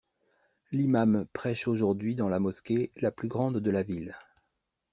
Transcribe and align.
L'imam 0.71 1.27
prêche 1.31 1.67
aujourd'hui 1.67 2.15
dans 2.15 2.27
la 2.27 2.39
mosquée 2.39 2.91
la 2.97 3.11
plus 3.11 3.27
grande 3.27 3.59
de 3.59 3.69
la 3.69 3.83
ville. 3.83 4.15